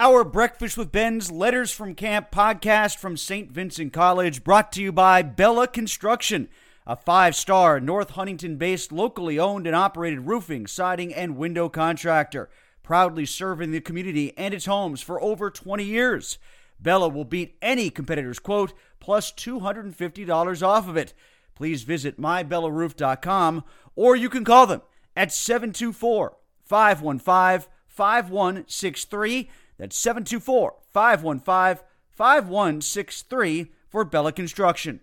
[0.00, 3.50] Our Breakfast with Ben's Letters from Camp podcast from St.
[3.50, 6.48] Vincent College brought to you by Bella Construction,
[6.86, 12.48] a five star North Huntington based locally owned and operated roofing, siding, and window contractor,
[12.84, 16.38] proudly serving the community and its homes for over 20 years.
[16.78, 21.12] Bella will beat any competitor's quote plus $250 off of it.
[21.56, 23.64] Please visit mybellaRoof.com
[23.96, 24.82] or you can call them
[25.16, 29.50] at 724 515 5163.
[29.78, 35.00] That's 724 515 5163 for Bella Construction.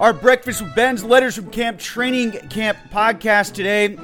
[0.00, 3.96] Our Breakfast with Ben's Letters from Camp Training Camp podcast today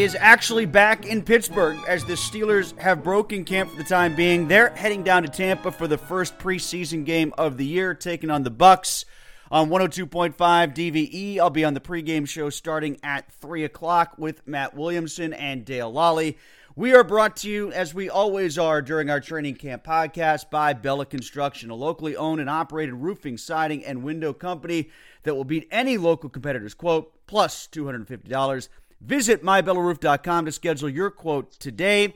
[0.00, 4.48] is actually back in Pittsburgh as the Steelers have broken camp for the time being.
[4.48, 8.42] They're heading down to Tampa for the first preseason game of the year, taking on
[8.42, 9.04] the Bucs
[9.50, 11.38] on 102.5 DVE.
[11.38, 15.92] I'll be on the pregame show starting at 3 o'clock with Matt Williamson and Dale
[15.92, 16.36] Lolley.
[16.74, 20.72] We are brought to you, as we always are during our training camp podcast, by
[20.72, 24.88] Bella Construction, a locally owned and operated roofing, siding, and window company
[25.24, 28.68] that will beat any local competitor's quote plus $250.
[29.04, 32.14] Visit mybellaRoof.com to schedule your quote today.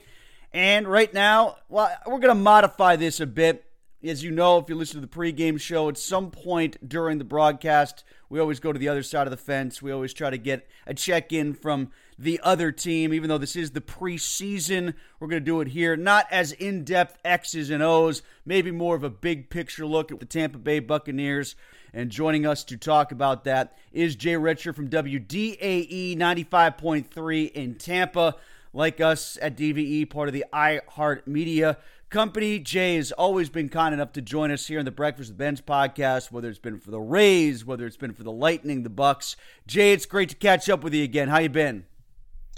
[0.53, 3.66] And right now, well, we're going to modify this a bit.
[4.05, 7.25] As you know, if you listen to the pregame show, at some point during the
[7.25, 9.81] broadcast, we always go to the other side of the fence.
[9.81, 13.57] We always try to get a check in from the other team, even though this
[13.57, 14.93] is the preseason.
[15.19, 18.97] We're going to do it here, not as in depth X's and O's, maybe more
[18.97, 21.57] of a big picture look at the Tampa Bay Buccaneers.
[21.95, 28.37] And joining us to talk about that is Jay Recher from WDAE 95.3 in Tampa.
[28.75, 31.79] Like us at DVE, part of the iHeart Media
[32.11, 32.59] company.
[32.59, 35.61] Jay has always been kind enough to join us here on the Breakfast with Ben's
[35.61, 39.37] podcast, whether it's been for the Rays, whether it's been for the Lightning, the Bucs.
[39.67, 41.29] Jay, it's great to catch up with you again.
[41.29, 41.87] How you been?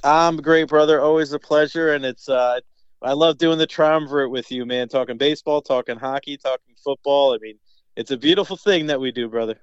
[0.05, 1.01] I'm great, brother.
[1.01, 2.61] Always a pleasure, and it's uh,
[3.03, 4.89] I love doing the triumvirate with you, man.
[4.89, 7.35] Talking baseball, talking hockey, talking football.
[7.35, 7.59] I mean,
[7.97, 9.59] it's a beautiful thing that we do, brother.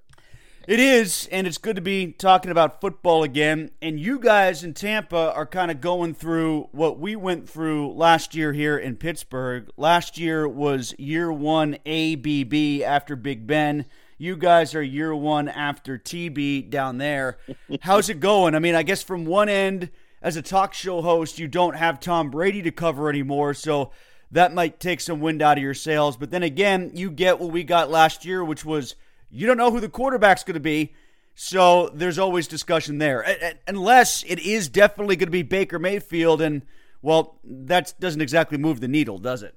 [0.68, 3.70] It is, and it's good to be talking about football again.
[3.84, 8.34] And you guys in Tampa are kind of going through what we went through last
[8.34, 9.70] year here in Pittsburgh.
[9.78, 13.86] Last year was year one ABB after Big Ben.
[14.18, 17.38] You guys are year one after TB down there.
[17.82, 18.56] How's it going?
[18.56, 22.00] I mean, I guess from one end, as a talk show host, you don't have
[22.00, 23.92] Tom Brady to cover anymore, so
[24.32, 26.18] that might take some wind out of your sails.
[26.18, 28.96] But then again, you get what we got last year, which was
[29.30, 30.94] you don't know who the quarterback's going to be.
[31.36, 33.26] So there's always discussion there,
[33.68, 36.62] unless it is definitely going to be Baker Mayfield, and
[37.02, 39.54] well, that doesn't exactly move the needle, does it?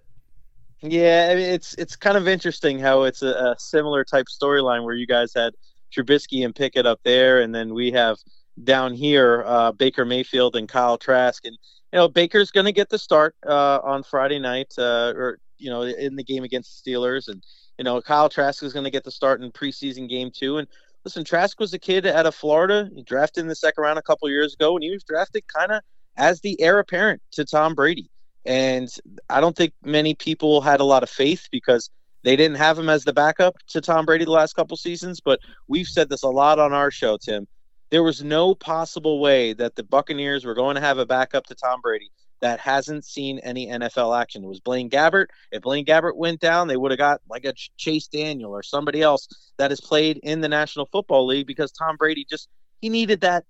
[0.81, 4.85] Yeah, I mean, it's it's kind of interesting how it's a, a similar type storyline
[4.85, 5.55] where you guys had
[5.93, 8.19] Trubisky and Pickett up there, and then we have
[8.64, 11.56] down here uh, Baker Mayfield and Kyle Trask, and
[11.93, 15.71] you know Baker's going to get the start uh, on Friday night, uh, or you
[15.71, 17.43] know in the game against the Steelers, and
[17.79, 20.69] you know Kyle Trask is going to get the start in preseason game two, and
[21.05, 22.91] listen, Trask was a kid out of Florida.
[22.95, 25.73] He drafted in the second round a couple years ago, and he was drafted kind
[25.73, 25.83] of
[26.17, 28.11] as the heir apparent to Tom Brady.
[28.45, 28.89] And
[29.31, 31.91] I don't think many people had a lot of faith because
[32.25, 35.21] they didn't have him as the backup to Tom Brady the last couple seasons.
[35.21, 37.47] But we've said this a lot on our show, Tim.
[37.91, 41.55] There was no possible way that the Buccaneers were going to have a backup to
[41.55, 44.44] Tom Brady that hasn't seen any NFL action.
[44.44, 45.26] It was Blaine Gabbert.
[45.50, 49.02] If Blaine Gabbert went down, they would have got like a Chase Daniel or somebody
[49.02, 52.49] else that has played in the National Football League because Tom Brady just
[52.81, 53.44] he needed that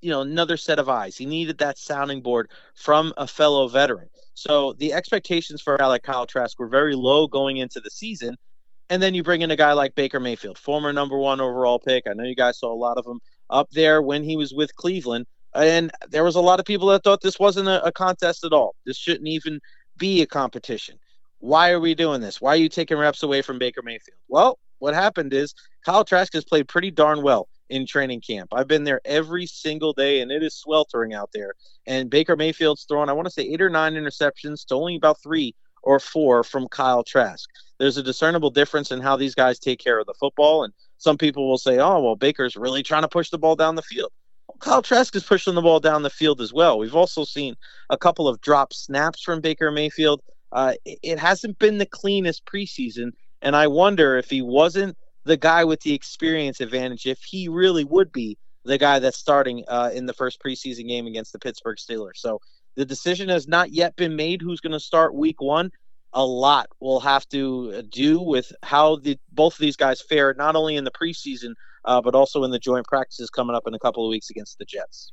[0.00, 1.16] you know another set of eyes.
[1.16, 4.08] He needed that sounding board from a fellow veteran.
[4.34, 8.36] So the expectations for Alec Kyle Trask were very low going into the season.
[8.88, 12.04] And then you bring in a guy like Baker Mayfield, former number one overall pick.
[12.06, 13.18] I know you guys saw a lot of him
[13.50, 15.26] up there when he was with Cleveland.
[15.56, 18.52] And there was a lot of people that thought this wasn't a, a contest at
[18.52, 18.74] all.
[18.84, 19.60] This shouldn't even
[19.96, 20.98] be a competition.
[21.38, 22.40] Why are we doing this?
[22.40, 24.18] Why are you taking reps away from Baker Mayfield?
[24.28, 25.54] Well, what happened is
[25.84, 28.50] Kyle Trask has played pretty darn well in training camp.
[28.52, 31.54] I've been there every single day, and it is sweltering out there.
[31.86, 35.22] And Baker Mayfield's thrown, I want to say, eight or nine interceptions to only about
[35.22, 37.48] three or four from Kyle Trask.
[37.78, 40.64] There's a discernible difference in how these guys take care of the football.
[40.64, 43.74] And some people will say, oh, well, Baker's really trying to push the ball down
[43.74, 44.12] the field.
[44.60, 46.78] Kyle Trask is pushing the ball down the field as well.
[46.78, 47.56] We've also seen
[47.90, 50.20] a couple of drop snaps from Baker Mayfield.
[50.52, 53.10] Uh, it hasn't been the cleanest preseason.
[53.42, 57.84] And I wonder if he wasn't the guy with the experience advantage if he really
[57.84, 61.76] would be the guy that's starting uh, in the first preseason game against the Pittsburgh
[61.76, 62.16] Steelers.
[62.16, 62.40] So
[62.76, 65.70] the decision has not yet been made who's going to start week one.
[66.12, 70.34] A lot will have to uh, do with how the both of these guys fare,
[70.34, 71.54] not only in the preseason,
[71.86, 74.58] uh, but also in the joint practices coming up in a couple of weeks against
[74.58, 75.12] the Jets.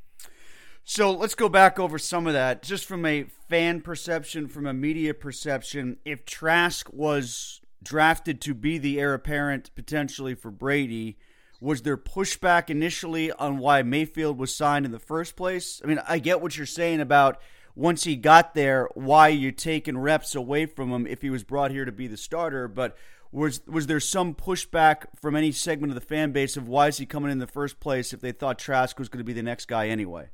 [0.83, 4.73] So let's go back over some of that, just from a fan perception, from a
[4.73, 5.97] media perception.
[6.03, 11.17] If Trask was drafted to be the heir apparent potentially for Brady.
[11.59, 15.81] Was there pushback initially on why Mayfield was signed in the first place?
[15.83, 17.39] I mean, I get what you're saying about
[17.75, 21.71] once he got there, why you're taking reps away from him if he was brought
[21.71, 22.95] here to be the starter, but
[23.33, 26.97] was was there some pushback from any segment of the fan base of why is
[26.97, 29.44] he coming in the first place if they thought Trask was going to be the
[29.44, 30.30] next guy anyway?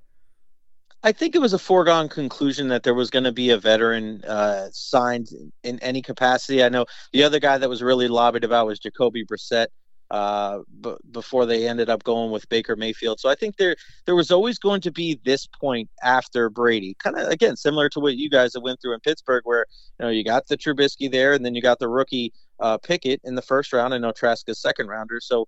[1.01, 4.21] I think it was a foregone conclusion that there was going to be a veteran
[4.25, 5.29] uh, signed
[5.63, 6.61] in any capacity.
[6.61, 9.67] I know the other guy that was really lobbied about was Jacoby Brissett.
[10.11, 13.75] Uh, b- before they ended up going with Baker Mayfield, so I think there
[14.05, 17.99] there was always going to be this point after Brady, kind of again similar to
[17.99, 19.65] what you guys have went through in Pittsburgh, where
[19.99, 23.21] you know you got the Trubisky there, and then you got the rookie uh, Pickett
[23.23, 23.93] in the first round.
[23.93, 25.47] and Trask second rounder, so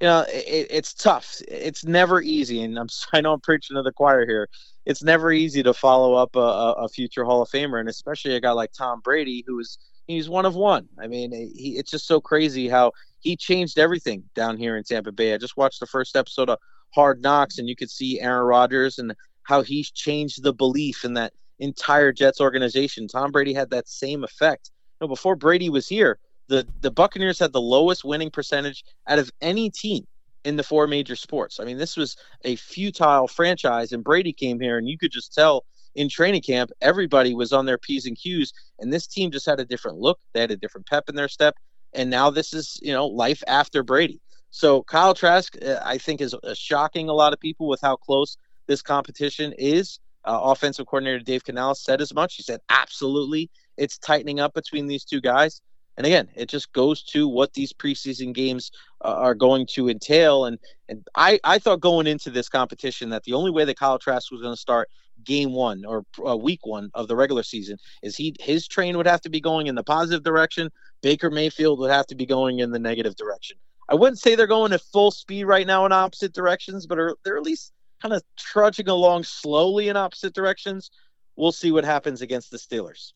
[0.00, 1.40] you know it, it's tough.
[1.48, 4.48] It's never easy, and I'm I know I'm preaching to the choir here
[4.86, 8.40] it's never easy to follow up a, a, future Hall of Famer, and especially a
[8.40, 10.88] guy like Tom Brady, who is he's one of one.
[10.98, 12.92] I mean, he, it's just so crazy how
[13.24, 15.32] he changed everything down here in Tampa Bay.
[15.34, 16.58] I just watched the first episode of
[16.94, 21.14] Hard Knocks, and you could see Aaron Rodgers and how he's changed the belief in
[21.14, 23.08] that entire Jets organization.
[23.08, 24.70] Tom Brady had that same effect.
[25.00, 29.18] You know, before Brady was here, the the Buccaneers had the lowest winning percentage out
[29.18, 30.06] of any team
[30.44, 31.58] in the four major sports.
[31.58, 35.32] I mean, this was a futile franchise, and Brady came here, and you could just
[35.32, 39.46] tell in training camp everybody was on their p's and q's, and this team just
[39.46, 40.18] had a different look.
[40.34, 41.56] They had a different pep in their step,
[41.94, 44.20] and now this is you know life after Brady.
[44.50, 47.96] So Kyle Trask, uh, I think, is uh, shocking a lot of people with how
[47.96, 48.36] close
[48.66, 49.98] this competition is.
[50.24, 52.36] Uh, offensive coordinator Dave Canales said as much.
[52.36, 55.60] He said, absolutely, it's tightening up between these two guys.
[55.96, 58.70] And again, it just goes to what these preseason games
[59.04, 60.44] uh, are going to entail.
[60.44, 60.58] And
[60.88, 64.30] and I, I thought going into this competition that the only way that Kyle Trask
[64.30, 64.88] was going to start
[65.22, 69.06] game one or uh, week one of the regular season is he his train would
[69.06, 70.70] have to be going in the positive direction.
[71.02, 73.56] Baker Mayfield would have to be going in the negative direction.
[73.88, 77.16] I wouldn't say they're going at full speed right now in opposite directions, but are,
[77.24, 80.90] they're at least kind of trudging along slowly in opposite directions.
[81.36, 83.12] We'll see what happens against the Steelers.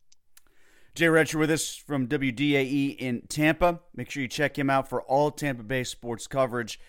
[0.95, 3.81] Jay Recher with us from WDAE in Tampa.
[3.95, 6.81] Make sure you check him out for all Tampa Bay sports coverage.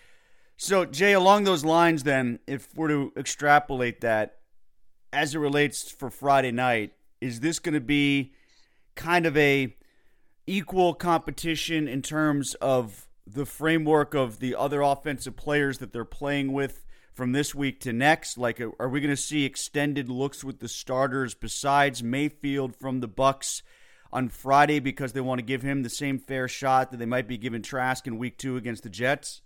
[0.56, 4.39] So, Jay, along those lines, then, if we're to extrapolate that
[5.12, 8.32] as it relates for Friday night, is this going to be
[8.94, 9.74] kind of a
[10.46, 16.52] equal competition in terms of the framework of the other offensive players that they're playing
[16.52, 18.38] with from this week to next?
[18.38, 23.08] Like, are we going to see extended looks with the starters besides Mayfield from the
[23.08, 23.62] Bucs
[24.12, 27.28] on Friday because they want to give him the same fair shot that they might
[27.28, 29.42] be giving Trask in Week Two against the Jets?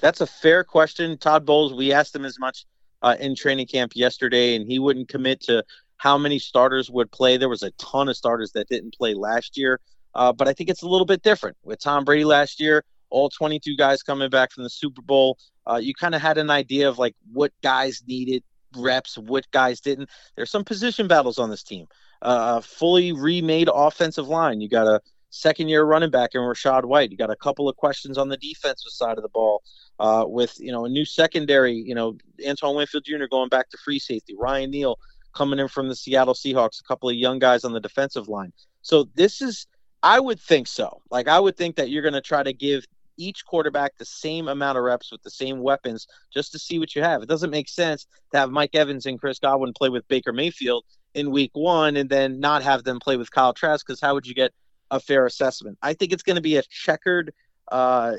[0.00, 1.72] That's a fair question, Todd Bowles.
[1.72, 2.66] We asked him as much
[3.02, 5.64] uh, in training camp yesterday, and he wouldn't commit to
[5.96, 7.36] how many starters would play.
[7.36, 9.80] There was a ton of starters that didn't play last year,
[10.14, 12.84] uh, but I think it's a little bit different with Tom Brady last year.
[13.10, 15.38] All 22 guys coming back from the Super Bowl.
[15.66, 18.42] Uh, you kind of had an idea of like what guys needed
[18.76, 20.10] reps, what guys didn't.
[20.36, 21.86] There's some position battles on this team.
[22.22, 24.60] Uh, fully remade offensive line.
[24.60, 25.00] You got a
[25.34, 27.10] second year running back in Rachaad White.
[27.10, 29.62] You got a couple of questions on the defensive side of the ball
[29.98, 31.74] uh, with you know a new secondary.
[31.74, 33.26] You know Antoine Winfield Jr.
[33.30, 34.34] going back to free safety.
[34.38, 34.98] Ryan Neal
[35.34, 36.80] coming in from the Seattle Seahawks.
[36.80, 38.52] A couple of young guys on the defensive line.
[38.82, 39.66] So this is,
[40.02, 41.00] I would think so.
[41.10, 42.84] Like I would think that you're going to try to give
[43.16, 46.94] each quarterback the same amount of reps with the same weapons just to see what
[46.94, 47.22] you have.
[47.22, 50.84] It doesn't make sense to have Mike Evans and Chris Godwin play with Baker Mayfield
[51.14, 54.26] in week one and then not have them play with Kyle Trask because how would
[54.26, 54.52] you get
[54.94, 55.76] a fair assessment?
[55.82, 57.32] I think it's going to be a checkered
[57.72, 58.12] uh,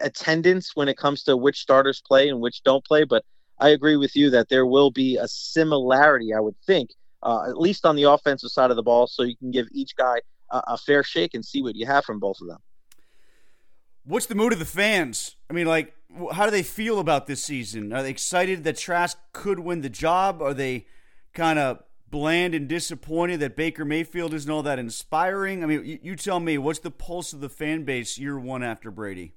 [0.00, 3.04] attendance when it comes to which starters play and which don't play.
[3.04, 3.24] But
[3.58, 6.90] I agree with you that there will be a similarity, I would think,
[7.22, 9.96] uh, at least on the offensive side of the ball, so you can give each
[9.96, 12.58] guy a, a fair shake and see what you have from both of them.
[14.04, 15.36] What's the mood of the fans?
[15.48, 15.94] I mean, like,
[16.32, 17.92] how do they feel about this season?
[17.92, 20.42] Are they excited that Trask could win the job?
[20.42, 20.86] Are they
[21.34, 25.62] kind of bland and disappointed that Baker Mayfield isn't all that inspiring?
[25.62, 28.62] I mean, you, you, tell me, what's the pulse of the fan base year one
[28.62, 29.34] after Brady?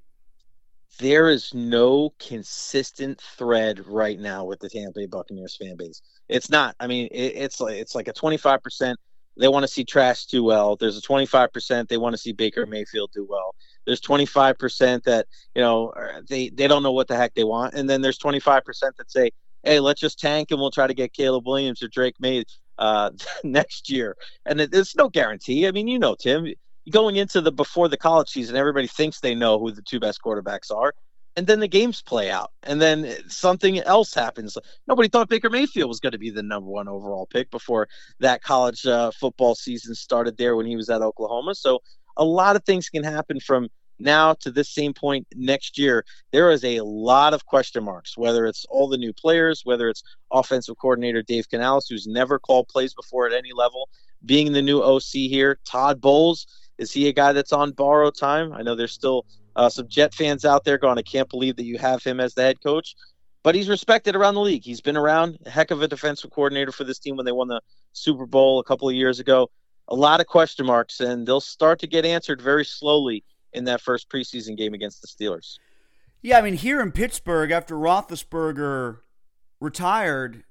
[1.00, 6.01] There is no consistent thread right now with the Tampa Bay Buccaneers fan base.
[6.30, 6.75] It's not.
[6.80, 9.00] I mean, it, it's like it's like a twenty five percent
[9.38, 10.75] they want to see Trask do well.
[10.75, 13.56] There's a 25% they want to see Baker Mayfield do well.
[13.86, 17.74] There's 25% that, you know, uh, they, they don't know what the heck they want.
[17.74, 18.63] And then there's 25%
[18.98, 19.32] that say,
[19.63, 22.44] hey, let's just tank and we'll try to get Caleb Williams or Drake Maye
[22.84, 23.10] uh,
[23.44, 24.16] next year.
[24.46, 25.68] And there's no guarantee.
[25.68, 26.54] I mean, you know, Tim,
[26.90, 30.20] going into the before the college season, everybody thinks they know who the two best
[30.24, 30.94] quarterbacks are.
[31.36, 34.56] And then the games play out, and then something else happens.
[34.88, 37.88] Nobody thought Baker Mayfield was going to be the number one overall pick before
[38.20, 41.56] that college uh, football season started there when he was at Oklahoma.
[41.56, 41.80] So
[42.18, 43.68] a lot of things can happen from
[44.00, 48.46] now to this same point next year, there is a lot of question marks, whether
[48.46, 52.94] it's all the new players, whether it's offensive coordinator Dave Canales, who's never called plays
[52.94, 53.90] before at any level,
[54.26, 55.60] being the new OC here.
[55.66, 56.48] Todd Bowles,
[56.78, 58.54] is he a guy that's on borrowed time?
[58.54, 61.66] I know there's still uh, some Jet fans out there going, I can't believe that
[61.66, 62.96] you have him as the head coach.
[63.44, 64.64] But he's respected around the league.
[64.64, 67.50] He's been around, a heck of a defensive coordinator for this team when they won
[67.50, 69.52] the Super Bowl a couple of years ago.
[69.90, 73.22] A lot of question marks, and they'll start to get answered very slowly
[73.53, 75.57] in that first preseason game against the Steelers.
[76.22, 79.00] Yeah, I mean, here in Pittsburgh, after Roethlisberger
[79.60, 80.43] retired,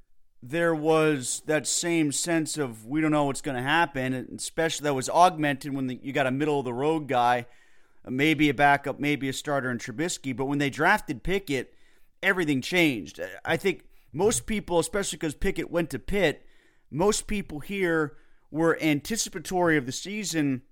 [0.42, 4.84] there was that same sense of we don't know what's going to happen, and especially
[4.84, 7.46] that was augmented when the, you got a middle of the road guy,
[8.06, 10.36] maybe a backup, maybe a starter in Trubisky.
[10.36, 11.72] But when they drafted Pickett,
[12.22, 13.20] everything changed.
[13.44, 16.44] I think most people, especially because Pickett went to Pitt,
[16.90, 18.16] most people here
[18.50, 20.62] were anticipatory of the season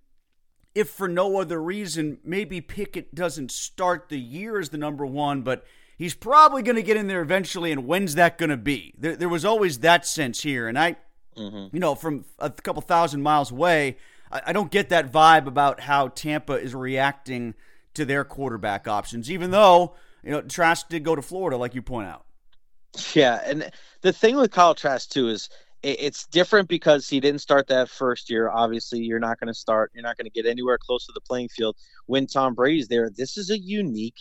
[0.75, 5.43] if for no other reason, maybe Pickett doesn't start the year as the number one,
[5.43, 5.65] but
[5.97, 7.73] he's probably going to get in there eventually.
[7.73, 8.95] And when's that going to be?
[8.97, 10.69] There, there, was always that sense here.
[10.69, 10.97] And I,
[11.37, 11.75] mm-hmm.
[11.75, 13.97] you know, from a couple thousand miles away,
[14.31, 17.55] I, I don't get that vibe about how Tampa is reacting
[17.95, 21.83] to their quarterback options, even though, you know, Trask did go to Florida, like you
[21.83, 22.25] point out.
[23.15, 23.41] Yeah.
[23.45, 23.71] And
[24.03, 25.49] the thing with Kyle Trask, too, is
[25.83, 28.51] it's different because he didn't start that first year.
[28.51, 29.91] Obviously, you're not going to start.
[29.95, 33.11] You're not going to get anywhere close to the playing field when Tom Brady's there.
[33.11, 34.19] This is a unique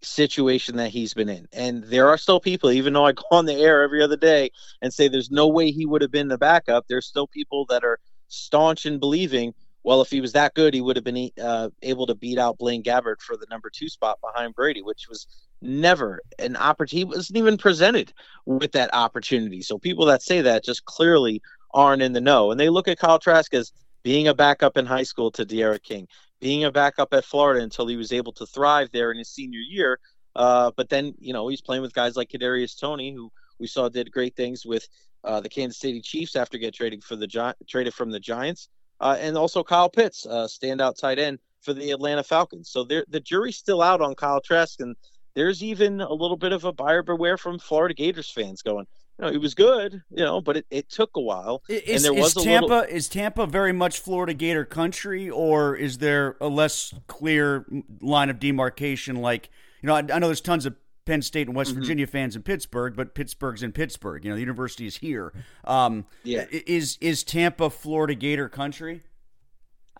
[0.00, 2.70] situation that he's been in, and there are still people.
[2.70, 4.50] Even though I go on the air every other day
[4.80, 7.84] and say there's no way he would have been the backup, there's still people that
[7.84, 7.98] are
[8.28, 9.52] staunch in believing.
[9.84, 12.56] Well, if he was that good, he would have been uh, able to beat out
[12.56, 15.26] Blaine Gabbert for the number two spot behind Brady, which was
[15.62, 17.04] never an opportunity.
[17.04, 18.12] Wasn't even presented
[18.46, 19.62] with that opportunity.
[19.62, 21.40] So people that say that just clearly
[21.72, 22.50] aren't in the know.
[22.50, 25.82] And they look at Kyle Trask as being a backup in high school to D'Eriq
[25.82, 26.08] King,
[26.40, 29.60] being a backup at Florida until he was able to thrive there in his senior
[29.60, 29.98] year.
[30.34, 33.88] Uh, but then, you know, he's playing with guys like Kadarius Toney, who we saw
[33.88, 34.86] did great things with
[35.24, 38.68] uh, the Kansas City Chiefs after get traded for the Gi- traded from the Giants,
[39.00, 42.70] uh, and also Kyle Pitts, uh, standout tight end for the Atlanta Falcons.
[42.70, 44.96] So the jury's still out on Kyle Trask, and
[45.34, 48.86] there's even a little bit of a buyer beware from Florida Gators fans going,
[49.18, 51.62] you know, he was good, you know, but it, it took a while.
[51.68, 55.98] Is, and there was Tampa little, is Tampa very much Florida Gator country, or is
[55.98, 57.66] there a less clear
[58.00, 59.16] line of demarcation?
[59.16, 59.50] Like,
[59.82, 60.74] you know, I, I know there's tons of
[61.04, 61.80] Penn State and West Mm-hmm.
[61.80, 64.24] Virginia fans in Pittsburgh, but Pittsburgh's in Pittsburgh.
[64.24, 65.32] You know, the university is here.
[65.64, 66.46] Um, Yeah.
[66.50, 69.02] Is is Tampa Florida Gator country?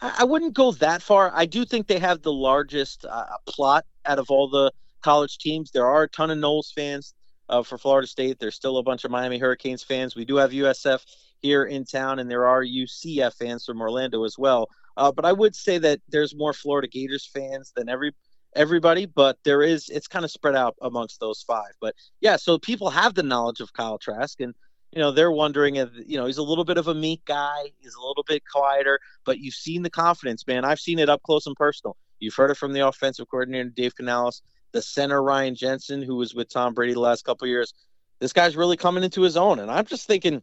[0.00, 1.32] I I wouldn't go that far.
[1.34, 4.72] I do think they have the largest uh, plot out of all the
[5.02, 5.70] college teams.
[5.70, 7.14] There are a ton of Noles fans
[7.48, 8.38] uh, for Florida State.
[8.38, 10.16] There's still a bunch of Miami Hurricanes fans.
[10.16, 11.04] We do have USF
[11.42, 14.68] here in town, and there are UCF fans from Orlando as well.
[14.96, 18.12] Uh, but I would say that there's more Florida Gators fans than every
[18.54, 19.06] everybody.
[19.06, 21.72] But there is it's kind of spread out amongst those five.
[21.80, 24.54] But yeah, so people have the knowledge of Kyle Trask and.
[24.94, 27.70] You know, they're wondering if, you know, he's a little bit of a meek guy.
[27.78, 30.66] He's a little bit quieter, but you've seen the confidence, man.
[30.66, 31.96] I've seen it up close and personal.
[32.20, 36.34] You've heard it from the offensive coordinator, Dave Canales, the center, Ryan Jensen, who was
[36.34, 37.74] with Tom Brady the last couple years.
[38.20, 39.58] This guy's really coming into his own.
[39.58, 40.42] And I'm just thinking,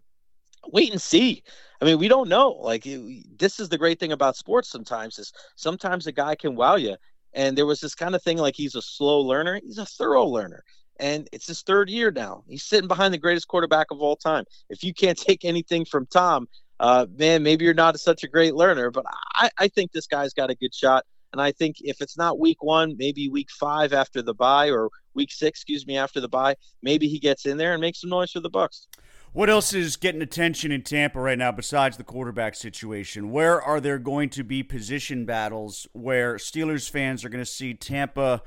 [0.67, 1.43] wait and see.
[1.81, 2.51] I mean, we don't know.
[2.51, 6.75] Like, this is the great thing about sports sometimes is sometimes a guy can wow
[6.75, 6.98] you.
[7.33, 9.59] And there was this kind of thing like he's a slow learner.
[9.63, 10.63] He's a thorough learner.
[11.00, 12.43] And it's his third year now.
[12.48, 14.43] He's sitting behind the greatest quarterback of all time.
[14.69, 16.48] If you can't take anything from Tom,
[16.79, 18.91] uh, man, maybe you're not such a great learner.
[18.91, 21.05] But I, I think this guy's got a good shot.
[21.31, 24.89] And I think if it's not week one, maybe week five after the bye or
[25.13, 28.09] week six, excuse me, after the bye, maybe he gets in there and makes some
[28.09, 28.88] noise for the Bucs.
[29.31, 33.31] What else is getting attention in Tampa right now besides the quarterback situation?
[33.31, 37.75] Where are there going to be position battles where Steelers fans are going to see
[37.75, 38.41] Tampa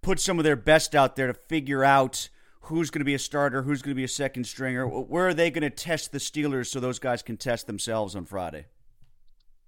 [0.00, 2.30] put some of their best out there to figure out
[2.62, 4.86] who's going to be a starter, who's going to be a second stringer?
[4.86, 8.24] Where are they going to test the Steelers so those guys can test themselves on
[8.24, 8.64] Friday?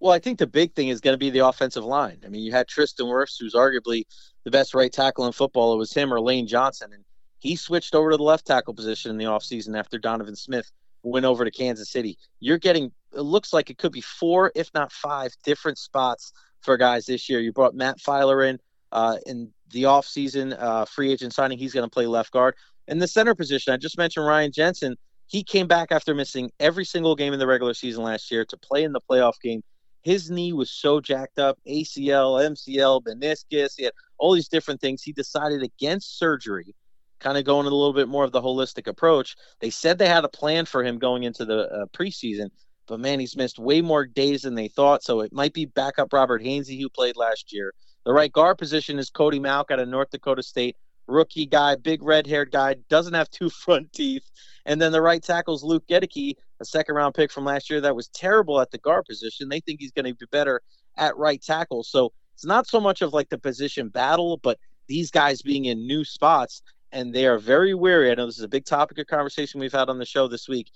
[0.00, 2.20] Well, I think the big thing is going to be the offensive line.
[2.24, 4.04] I mean, you had Tristan Wirfs, who's arguably
[4.44, 5.72] the best right tackle in football.
[5.72, 6.92] It was him or Lane Johnson.
[6.92, 7.04] And
[7.38, 10.70] he switched over to the left tackle position in the offseason after Donovan Smith
[11.02, 12.18] went over to Kansas City.
[12.40, 16.76] You're getting, it looks like it could be four, if not five, different spots for
[16.76, 17.40] guys this year.
[17.40, 18.58] You brought Matt Feiler in
[18.92, 21.58] uh, in the offseason, uh, free agent signing.
[21.58, 22.54] He's going to play left guard.
[22.88, 24.96] In the center position, I just mentioned Ryan Jensen.
[25.26, 28.56] He came back after missing every single game in the regular season last year to
[28.56, 29.62] play in the playoff game.
[30.06, 33.72] His knee was so jacked up ACL, MCL, meniscus.
[33.76, 35.02] He had all these different things.
[35.02, 36.76] He decided against surgery,
[37.18, 39.34] kind of going a little bit more of the holistic approach.
[39.58, 42.50] They said they had a plan for him going into the uh, preseason,
[42.86, 45.02] but man, he's missed way more days than they thought.
[45.02, 47.74] So it might be backup Robert Hainsey, who played last year.
[48.04, 50.76] The right guard position is Cody Mauch out of North Dakota State.
[51.08, 54.30] Rookie guy, big red haired guy, doesn't have two front teeth.
[54.66, 57.96] And then the right tackle's Luke Goedeke, a second round pick from last year that
[57.96, 59.48] was terrible at the guard position.
[59.48, 60.60] They think he's going to be better
[60.96, 61.82] at right tackle.
[61.82, 65.86] So it's not so much of like the position battle, but these guys being in
[65.86, 68.10] new spots and they are very wary.
[68.10, 70.48] I know this is a big topic of conversation we've had on the show this
[70.48, 70.70] week.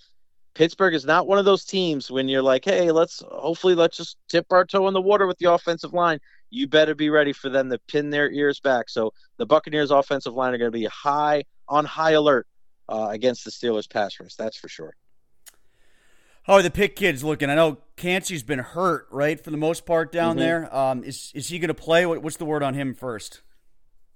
[0.55, 4.17] Pittsburgh is not one of those teams when you're like, hey, let's hopefully let's just
[4.29, 6.19] tip our toe in the water with the offensive line.
[6.51, 8.89] You better be ready for them to pin their ears back.
[8.89, 12.49] So the Buccaneers offensive line are going to be high on high alert
[12.89, 14.35] uh, against the Steelers pass rush.
[14.35, 14.97] That's for sure.
[16.51, 17.49] How are the Pitt kids looking?
[17.49, 20.75] I know Kancey's been hurt, right, for the most part down there.
[20.75, 22.07] Um, is is he going to play?
[22.07, 23.43] What, what's the word on him first?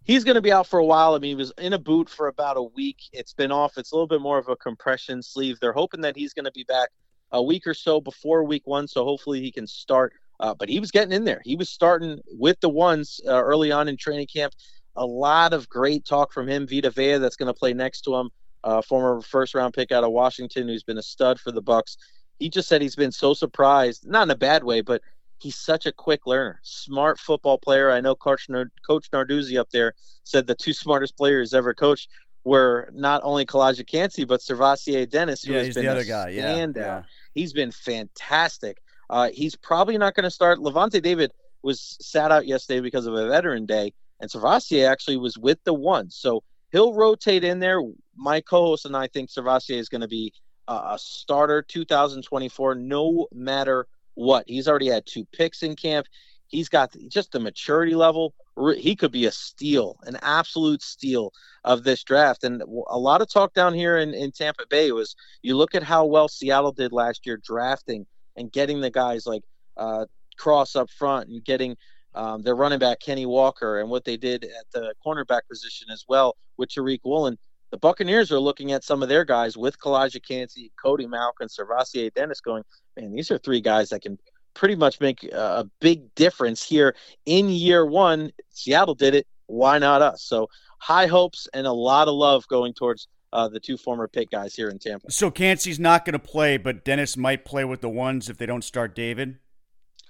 [0.02, 1.14] He's going to be out for a while.
[1.14, 2.96] I mean, he was in a boot for about a week.
[3.12, 3.78] It's been off.
[3.78, 5.60] It's a little bit more of a compression sleeve.
[5.60, 6.88] They're hoping that he's going to be back
[7.30, 8.88] a week or so before week one.
[8.88, 10.12] So hopefully he can start.
[10.40, 11.40] Uh, but he was getting in there.
[11.44, 14.54] He was starting with the ones uh, early on in training camp.
[14.96, 16.66] A lot of great talk from him.
[16.66, 18.30] Vita Vea, that's going to play next to him,
[18.64, 21.96] uh, former first round pick out of Washington, who's been a stud for the Bucs.
[22.38, 25.02] He just said he's been so surprised, not in a bad way, but
[25.38, 27.90] he's such a quick learner, smart football player.
[27.90, 29.94] I know Coach, Nard- Coach Narduzzi up there
[30.24, 32.08] said the two smartest players ever coached
[32.44, 35.96] were not only Calijah Kancey, but SirVocea Dennis, who Yeah, has he's been the a
[35.96, 36.74] other guy, yeah, standout.
[36.76, 37.02] yeah.
[37.34, 38.78] He's been fantastic.
[39.10, 40.58] Uh, he's probably not going to start.
[40.58, 45.38] Lavonte David was sat out yesterday because of a veteran day, and SirVocea actually was
[45.38, 46.10] with the one.
[46.10, 46.42] So
[46.72, 47.80] he'll rotate in there.
[48.16, 50.32] My co-host and I think SirVocea is going to be
[50.68, 54.44] a starter 2024, no matter what.
[54.46, 56.06] He's already had two picks in camp.
[56.46, 58.34] He's got just the maturity level.
[58.76, 61.32] He could be a steal, an absolute steal
[61.64, 62.44] of this draft.
[62.44, 65.82] And a lot of talk down here in, in Tampa Bay was you look at
[65.82, 69.42] how well Seattle did last year drafting and getting the guys like
[69.76, 71.76] uh, Cross up front and getting
[72.14, 76.04] um, their running back Kenny Walker and what they did at the cornerback position as
[76.08, 77.38] well with Tariq Woolen.
[77.74, 82.14] The Buccaneers are looking at some of their guys with Calijah Kancey, Cody Malkin, SirVocea
[82.14, 82.62] Dennis going,
[82.96, 84.16] man, these are three guys that can
[84.54, 86.94] pretty much make a big difference here
[87.26, 88.30] in year one.
[88.50, 89.26] Seattle did it.
[89.46, 90.22] Why not us?
[90.22, 94.30] So high hopes and a lot of love going towards uh, the two former Pitt
[94.30, 95.10] guys here in Tampa.
[95.10, 98.46] So Kancey's not going to play, but Dennis might play with the ones if they
[98.46, 99.38] don't start David.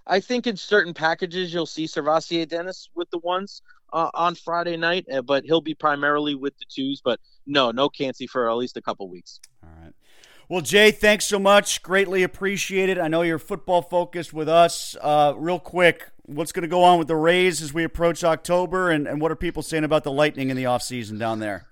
[0.07, 3.63] I think in certain packages you'll see SirVocea Dennis with the ones
[3.95, 7.01] uh, on Friday night, uh, but he'll be primarily with the twos.
[7.03, 9.41] But no, no Kancey for at least a couple weeks.
[9.63, 9.93] All right.
[10.49, 11.83] Well, Jay, thanks so much.
[11.83, 12.99] Greatly appreciated.
[12.99, 14.95] I know you're football focused with us.
[15.01, 18.91] Uh, real quick, what's going to go on with the Rays as we approach October,
[18.91, 21.67] and, and what are people saying about the Lightning in the offseason down there?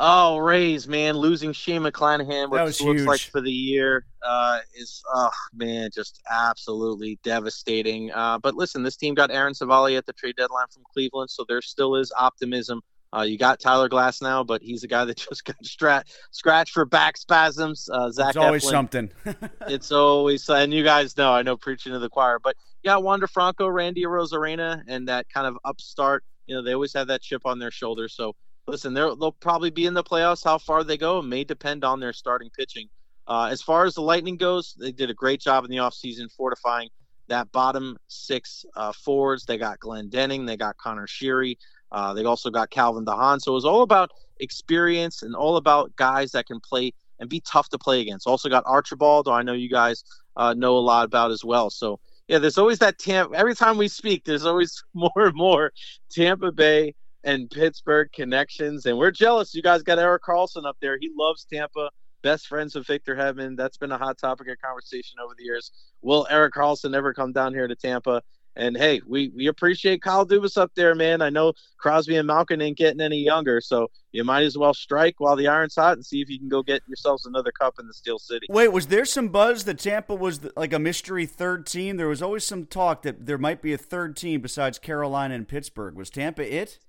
[0.00, 3.06] Oh, Rays, man, losing Shane McClanahan, was looks huge.
[3.06, 8.12] like for the year, uh, is oh man, just absolutely devastating.
[8.12, 11.44] Uh, but listen, this team got Aaron Civale at the trade deadline from Cleveland, so
[11.48, 12.80] there still is optimism.
[13.16, 16.84] Uh, you got Tyler Glasnow, but he's a guy that just got stra- scratched for
[16.84, 17.88] back spasms.
[17.92, 19.10] Uh, Zach It's always Eflin, something.
[19.62, 23.26] it's always and you guys know I know preaching to the choir, but yeah, Wander
[23.26, 26.22] Franco, Randy Arozarena, and that kind of upstart.
[26.46, 28.08] You know, they always have that chip on their shoulder.
[28.08, 28.34] So
[28.68, 30.44] listen, they'll probably be in the playoffs.
[30.44, 32.88] How far they go may depend on their starting pitching.
[33.26, 36.30] Uh, as far as the Lightning goes, they did a great job in the offseason
[36.32, 36.88] fortifying
[37.28, 39.44] that bottom six uh, forwards.
[39.44, 41.56] They got Glendening, they got Conor Sheary,
[41.92, 43.40] uh, they also got Calvin DeHaan.
[43.40, 47.40] So it was all about experience and all about guys that can play and be
[47.40, 48.26] tough to play against.
[48.26, 50.04] Also got Archibald, who I know you guys
[50.36, 51.68] uh, know a lot about as well.
[51.68, 53.36] So yeah, there's always that Tampa.
[53.36, 55.72] Every time we speak, there's always more and more
[56.10, 59.54] Tampa Bay and Pittsburgh connections, and we're jealous.
[59.54, 60.98] You guys got Erik Karlsson up there.
[61.00, 61.90] He loves Tampa.
[62.22, 63.56] Best friends with Victor Hedman.
[63.56, 65.70] That's been a hot topic of conversation over the years.
[66.02, 68.22] Will Erik Karlsson ever come down here to Tampa?
[68.56, 71.22] And hey, we, we appreciate Kyle Dubas up there, man.
[71.22, 75.14] I know Crosby and Malkin ain't getting any younger, so you might as well strike
[75.18, 77.86] while the iron's hot and see if you can go get yourselves another cup in
[77.86, 78.46] the Steel City.
[78.50, 81.98] Wait, was there some buzz that Tampa was like a mystery third team?
[81.98, 85.46] There was always some talk that there might be a third team besides Carolina and
[85.46, 85.94] Pittsburgh.
[85.94, 86.80] Was Tampa it?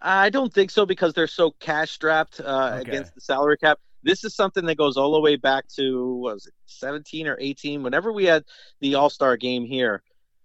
[0.00, 2.82] I don't think so because they're so cash strapped uh, Okay.
[2.82, 3.78] against the salary cap.
[4.02, 7.36] This is something that goes all the way back to what was it, 17 or
[7.40, 7.82] 18?
[7.82, 8.44] Whenever we had
[8.80, 10.02] the All Star game here,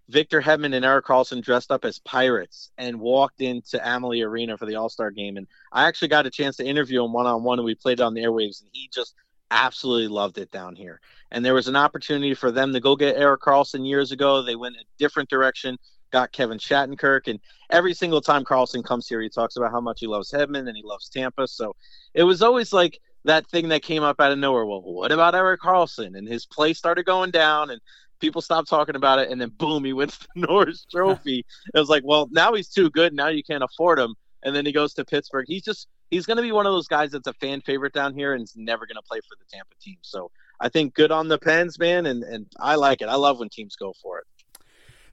[0.09, 4.65] Victor Hedman and Erik Karlsson dressed up as pirates and walked into Amalie Arena for
[4.65, 5.37] the All Star game.
[5.37, 7.99] And I actually got a chance to interview him one on one, and we played
[7.99, 9.15] it on the airwaves, and he just
[9.51, 10.99] absolutely loved it down here.
[11.29, 14.41] And there was an opportunity for them to go get Erik Karlsson years ago.
[14.41, 15.77] They went a different direction,
[16.11, 19.99] got Kevin Shattenkirk, and every single time Karlsson comes here, he talks about how much
[19.99, 21.47] he loves Hedman and he loves Tampa.
[21.47, 21.75] So
[22.13, 24.65] it was always like that thing that came up out of nowhere.
[24.65, 26.17] Well, what about Erik Karlsson?
[26.17, 27.81] And his play started going down, and
[28.19, 29.29] people stopped talking about it.
[29.29, 31.45] And then boom, he wins the Norris Trophy.
[31.73, 33.13] it was like, well, now he's too good.
[33.13, 34.15] Now you can't afford him.
[34.43, 35.45] And then he goes to Pittsburgh.
[35.47, 38.13] He's just he's going to be one of those guys that's a fan favorite down
[38.13, 39.97] here and is never going to play for the Tampa team.
[40.01, 43.09] So I think good on the Pens, man, and and I like it.
[43.09, 44.25] I love when teams go for it.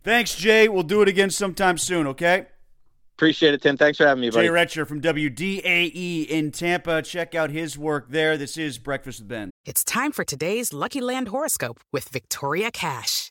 [0.08, 0.68] Thanks, Jay.
[0.70, 2.46] We'll do it again sometime soon, okay?
[3.18, 3.76] Appreciate it, Tim.
[3.76, 4.46] Thanks for having me, buddy.
[4.46, 7.02] Jay Recher from WDAE in Tampa.
[7.02, 8.38] Check out his work there.
[8.38, 9.50] This is Breakfast with Ben.
[9.66, 13.30] It's time for today's Lucky Land horoscope with Victoria Cash.